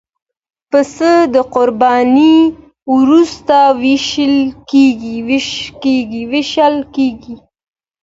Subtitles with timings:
[0.71, 2.37] پسه د قربانۍ
[2.95, 4.37] وروسته وېشل
[6.95, 7.35] کېږي.